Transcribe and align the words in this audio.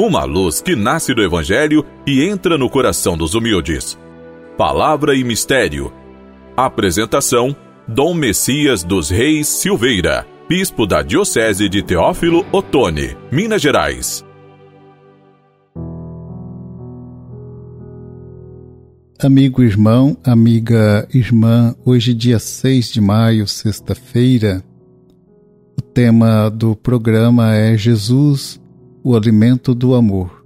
uma 0.00 0.24
luz 0.24 0.62
que 0.62 0.74
nasce 0.74 1.12
do 1.12 1.22
Evangelho 1.22 1.84
e 2.06 2.24
entra 2.24 2.56
no 2.56 2.70
coração 2.70 3.18
dos 3.18 3.34
humildes. 3.34 3.98
Palavra 4.56 5.14
e 5.14 5.22
Mistério. 5.22 5.92
Apresentação: 6.56 7.54
Dom 7.86 8.14
Messias 8.14 8.82
dos 8.82 9.10
Reis 9.10 9.46
Silveira, 9.46 10.26
Bispo 10.48 10.86
da 10.86 11.02
Diocese 11.02 11.68
de 11.68 11.82
Teófilo 11.82 12.46
Otoni, 12.50 13.14
Minas 13.30 13.60
Gerais. 13.60 14.24
Amigo 19.22 19.62
irmão, 19.62 20.16
amiga 20.24 21.06
irmã, 21.12 21.74
hoje, 21.84 22.14
dia 22.14 22.38
6 22.38 22.90
de 22.90 23.02
maio, 23.02 23.46
sexta-feira, 23.46 24.64
o 25.78 25.82
tema 25.82 26.48
do 26.48 26.74
programa 26.74 27.54
é 27.54 27.76
Jesus 27.76 28.59
o 29.02 29.16
alimento 29.16 29.74
do 29.74 29.94
amor. 29.94 30.44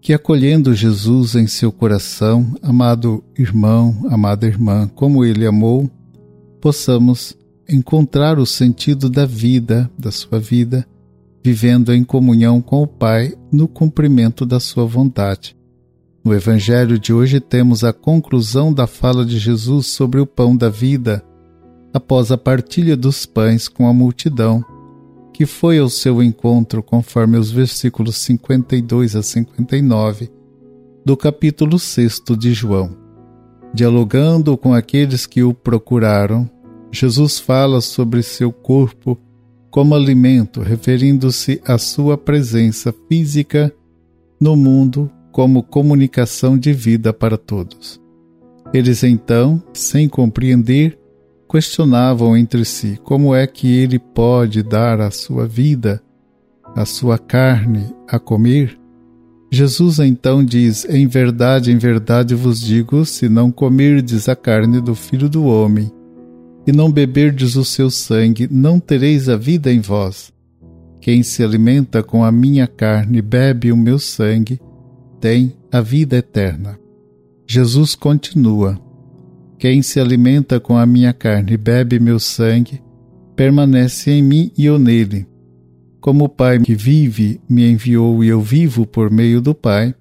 Que 0.00 0.12
acolhendo 0.12 0.74
Jesus 0.74 1.34
em 1.34 1.46
seu 1.46 1.72
coração, 1.72 2.54
amado 2.62 3.22
irmão, 3.36 4.06
amada 4.08 4.46
irmã, 4.46 4.88
como 4.94 5.24
ele 5.24 5.46
amou, 5.46 5.90
possamos 6.60 7.36
encontrar 7.68 8.38
o 8.38 8.46
sentido 8.46 9.10
da 9.10 9.26
vida, 9.26 9.90
da 9.98 10.10
sua 10.10 10.38
vida, 10.38 10.86
vivendo 11.42 11.92
em 11.92 12.04
comunhão 12.04 12.60
com 12.60 12.82
o 12.82 12.86
Pai 12.86 13.34
no 13.52 13.66
cumprimento 13.66 14.46
da 14.46 14.60
sua 14.60 14.86
vontade. 14.86 15.56
No 16.24 16.34
Evangelho 16.34 16.98
de 16.98 17.12
hoje 17.12 17.40
temos 17.40 17.84
a 17.84 17.92
conclusão 17.92 18.72
da 18.72 18.86
fala 18.86 19.24
de 19.24 19.38
Jesus 19.38 19.86
sobre 19.86 20.20
o 20.20 20.26
pão 20.26 20.56
da 20.56 20.68
vida, 20.68 21.24
após 21.92 22.30
a 22.30 22.38
partilha 22.38 22.96
dos 22.96 23.26
pães 23.26 23.66
com 23.66 23.88
a 23.88 23.92
multidão 23.92 24.64
que 25.38 25.46
foi 25.46 25.78
ao 25.78 25.88
seu 25.88 26.20
encontro, 26.20 26.82
conforme 26.82 27.38
os 27.38 27.48
versículos 27.48 28.16
52 28.16 29.14
a 29.14 29.22
59 29.22 30.28
do 31.04 31.16
capítulo 31.16 31.78
6 31.78 32.22
de 32.36 32.52
João. 32.52 32.96
Dialogando 33.72 34.58
com 34.58 34.74
aqueles 34.74 35.26
que 35.26 35.44
o 35.44 35.54
procuraram, 35.54 36.50
Jesus 36.90 37.38
fala 37.38 37.80
sobre 37.80 38.20
seu 38.20 38.50
corpo 38.50 39.16
como 39.70 39.94
alimento, 39.94 40.60
referindo-se 40.60 41.62
à 41.64 41.78
sua 41.78 42.18
presença 42.18 42.92
física 43.08 43.72
no 44.40 44.56
mundo 44.56 45.08
como 45.30 45.62
comunicação 45.62 46.58
de 46.58 46.72
vida 46.72 47.12
para 47.12 47.38
todos. 47.38 48.00
Eles 48.74 49.04
então, 49.04 49.62
sem 49.72 50.08
compreender, 50.08 50.97
questionavam 51.48 52.36
entre 52.36 52.64
si 52.64 53.00
como 53.02 53.34
é 53.34 53.46
que 53.46 53.66
ele 53.66 53.98
pode 53.98 54.62
dar 54.62 55.00
a 55.00 55.10
sua 55.10 55.46
vida, 55.46 56.02
a 56.76 56.84
sua 56.84 57.18
carne 57.18 57.94
a 58.06 58.18
comer. 58.18 58.78
Jesus 59.50 59.98
então 59.98 60.44
diz: 60.44 60.84
Em 60.84 61.06
verdade, 61.06 61.72
em 61.72 61.78
verdade 61.78 62.34
vos 62.34 62.60
digo: 62.60 63.04
se 63.06 63.28
não 63.28 63.50
comerdes 63.50 64.28
a 64.28 64.36
carne 64.36 64.80
do 64.80 64.94
Filho 64.94 65.28
do 65.28 65.44
Homem 65.44 65.90
e 66.66 66.72
não 66.72 66.92
beberdes 66.92 67.56
o 67.56 67.64
seu 67.64 67.90
sangue, 67.90 68.46
não 68.50 68.78
tereis 68.78 69.28
a 69.28 69.36
vida 69.36 69.72
em 69.72 69.80
vós. 69.80 70.30
Quem 71.00 71.22
se 71.22 71.42
alimenta 71.42 72.02
com 72.02 72.22
a 72.22 72.30
minha 72.30 72.66
carne 72.66 73.18
e 73.18 73.22
bebe 73.22 73.72
o 73.72 73.76
meu 73.76 73.98
sangue, 73.98 74.60
tem 75.18 75.56
a 75.72 75.80
vida 75.80 76.16
eterna. 76.16 76.78
Jesus 77.46 77.94
continua: 77.94 78.78
quem 79.58 79.82
se 79.82 79.98
alimenta 79.98 80.60
com 80.60 80.76
a 80.76 80.86
minha 80.86 81.12
carne 81.12 81.54
e 81.54 81.56
bebe 81.56 81.98
meu 81.98 82.20
sangue, 82.20 82.80
permanece 83.34 84.10
em 84.12 84.22
mim 84.22 84.52
e 84.56 84.64
eu 84.66 84.78
nele. 84.78 85.26
Como 86.00 86.24
o 86.24 86.28
Pai 86.28 86.60
que 86.60 86.74
vive 86.74 87.40
me 87.48 87.68
enviou 87.68 88.22
e 88.22 88.28
eu 88.28 88.40
vivo 88.40 88.86
por 88.86 89.10
meio 89.10 89.40
do 89.40 89.54
Pai, 89.54 89.92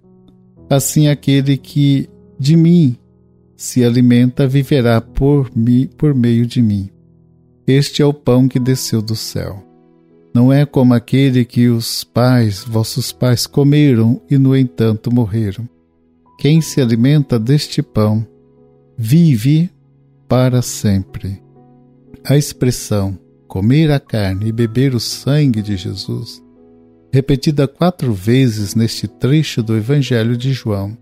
assim 0.70 1.08
aquele 1.08 1.58
que 1.58 2.08
de 2.40 2.56
mim 2.56 2.96
se 3.56 3.84
alimenta 3.84 4.48
viverá 4.48 5.02
por 5.02 5.50
mim 5.56 5.90
por 5.98 6.14
meio 6.14 6.46
de 6.46 6.62
mim. 6.62 6.90
Este 7.66 8.04
é 8.04 8.06
o 8.06 8.14
pão 8.14 8.48
que 8.48 8.60
desceu 8.60 9.02
do 9.02 9.16
céu. 9.16 9.64
Não 10.34 10.54
é 10.54 10.68
como 10.68 10.94
aquele 10.94 11.44
que 11.44 11.68
os 11.68 12.04
pais, 12.04 12.64
vossos 12.64 13.12
pais, 13.12 13.48
comeram 13.48 14.22
e, 14.30 14.38
no 14.38 14.56
entanto, 14.56 15.12
morreram. 15.12 15.68
Quem 16.38 16.62
se 16.62 16.80
alimenta 16.80 17.40
deste 17.40 17.82
pão 17.82 18.26
vive 18.98 19.70
para 20.28 20.62
sempre. 20.64 21.42
A 22.26 22.36
expressão 22.36 23.18
comer 23.48 23.92
a 23.92 24.00
carne 24.00 24.48
e 24.48 24.52
beber 24.52 24.96
o 24.96 25.00
sangue 25.00 25.62
de 25.62 25.78
Jesus, 25.78 26.44
repetida 27.14 27.68
quatro 27.68 28.12
vezes 28.12 28.76
neste 28.76 29.08
trecho 29.08 29.62
do 29.62 29.78
Evangelho 29.78 30.36
de 30.36 30.52
João, 30.52 30.98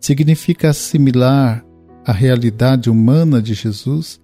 significa 0.00 0.70
assimilar 0.70 1.64
a 2.04 2.12
realidade 2.12 2.90
humana 2.90 3.40
de 3.40 3.54
Jesus, 3.54 4.20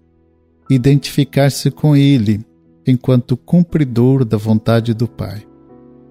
identificar-se 0.69 1.71
com 1.71 1.95
ele 1.95 2.45
enquanto 2.87 3.37
cumpridor 3.37 4.25
da 4.25 4.37
vontade 4.37 4.93
do 4.93 5.07
Pai. 5.07 5.47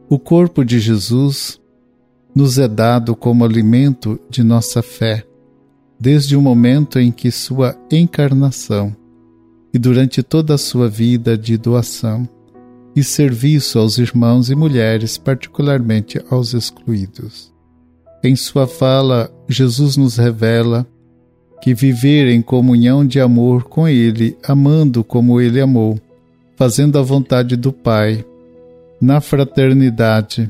O 0.10 0.18
corpo 0.18 0.64
de 0.64 0.80
Jesus 0.80 1.60
nos 2.34 2.58
é 2.58 2.68
dado 2.68 3.16
como 3.16 3.44
alimento 3.44 4.20
de 4.30 4.44
nossa 4.44 4.82
fé 4.82 5.26
desde 6.06 6.38
o 6.38 6.42
momento 6.42 7.00
em 7.00 7.12
que 7.12 7.32
sua 7.32 7.76
encarnação 7.92 8.96
e 9.74 9.80
durante 9.80 10.22
toda 10.22 10.54
a 10.54 10.58
sua 10.58 10.88
vida 10.88 11.36
de 11.36 11.58
doação 11.58 12.30
e 12.96 13.04
serviço 13.04 13.80
aos 13.80 13.98
irmãos 13.98 14.52
e 14.52 14.56
mulheres, 14.56 15.18
particularmente 15.18 16.22
aos 16.30 16.54
excluídos. 16.54 17.52
Em 18.24 18.36
sua 18.36 18.68
fala, 18.68 19.34
Jesus 19.50 19.98
nos 19.98 20.16
revela 20.16 20.86
que 21.60 21.74
viver 21.74 22.28
em 22.28 22.40
comunhão 22.40 23.04
de 23.04 23.20
amor 23.20 23.64
com 23.64 23.88
Ele, 23.88 24.38
amando 24.48 25.04
como 25.04 25.42
Ele 25.42 25.60
amou, 25.60 26.00
fazendo 26.56 27.00
a 27.00 27.02
vontade 27.02 27.56
do 27.56 27.74
Pai, 27.74 28.24
na 29.02 29.20
fraternidade, 29.20 30.48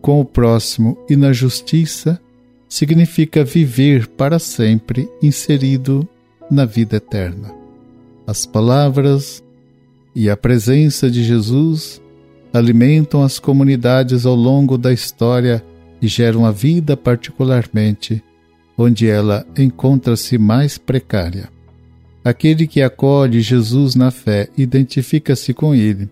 com 0.00 0.20
o 0.20 0.24
próximo 0.24 0.96
e 1.10 1.16
na 1.16 1.32
justiça, 1.32 2.20
significa 2.74 3.44
viver 3.44 4.08
para 4.08 4.40
sempre 4.40 5.08
inserido 5.22 6.08
na 6.50 6.64
vida 6.64 6.96
eterna. 6.96 7.54
As 8.26 8.46
palavras 8.46 9.44
e 10.12 10.28
a 10.28 10.36
presença 10.36 11.08
de 11.08 11.22
Jesus 11.22 12.02
alimentam 12.52 13.22
as 13.22 13.38
comunidades 13.38 14.26
ao 14.26 14.34
longo 14.34 14.76
da 14.76 14.92
história 14.92 15.64
e 16.02 16.08
geram 16.08 16.44
a 16.44 16.50
vida 16.50 16.96
particularmente 16.96 18.20
onde 18.76 19.06
ela 19.06 19.46
encontra-se 19.56 20.36
mais 20.36 20.76
precária. 20.76 21.48
Aquele 22.24 22.66
que 22.66 22.82
acolhe 22.82 23.40
Jesus 23.40 23.94
na 23.94 24.10
fé 24.10 24.48
identifica-se 24.58 25.54
com 25.54 25.76
ele, 25.76 26.10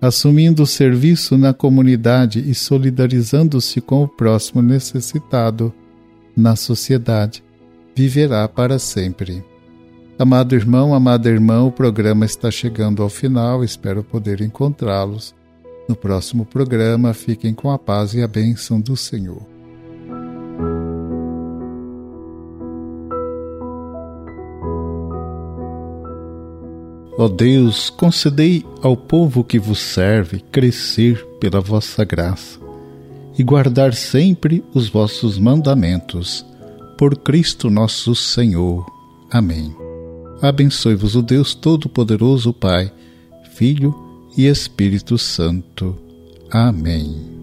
assumindo 0.00 0.62
o 0.62 0.66
serviço 0.68 1.36
na 1.36 1.52
comunidade 1.52 2.48
e 2.48 2.54
solidarizando-se 2.54 3.80
com 3.80 4.04
o 4.04 4.08
próximo 4.08 4.62
necessitado 4.62 5.74
na 6.40 6.56
sociedade, 6.56 7.44
viverá 7.94 8.48
para 8.48 8.78
sempre. 8.78 9.44
Amado 10.18 10.54
irmão, 10.54 10.94
amada 10.94 11.28
irmã, 11.28 11.62
o 11.62 11.72
programa 11.72 12.24
está 12.24 12.50
chegando 12.50 13.02
ao 13.02 13.08
final, 13.08 13.62
espero 13.62 14.02
poder 14.02 14.40
encontrá-los. 14.40 15.34
No 15.88 15.94
próximo 15.94 16.44
programa, 16.44 17.14
fiquem 17.14 17.54
com 17.54 17.70
a 17.70 17.78
paz 17.78 18.14
e 18.14 18.22
a 18.22 18.28
bênção 18.28 18.80
do 18.80 18.96
Senhor. 18.96 19.42
Ó 27.18 27.28
Deus, 27.28 27.90
concedei 27.90 28.64
ao 28.82 28.96
povo 28.96 29.44
que 29.44 29.58
vos 29.58 29.78
serve 29.78 30.40
crescer 30.50 31.22
pela 31.38 31.60
vossa 31.60 32.02
graça 32.02 32.69
e 33.38 33.42
guardar 33.42 33.94
sempre 33.94 34.64
os 34.74 34.88
vossos 34.88 35.38
mandamentos. 35.38 36.44
Por 36.98 37.16
Cristo 37.16 37.70
nosso 37.70 38.14
Senhor. 38.14 38.84
Amém. 39.30 39.74
Abençoe-vos 40.42 41.16
o 41.16 41.22
Deus 41.22 41.54
Todo-Poderoso, 41.54 42.52
Pai, 42.52 42.92
Filho 43.54 43.94
e 44.36 44.46
Espírito 44.46 45.16
Santo. 45.18 45.96
Amém. 46.50 47.39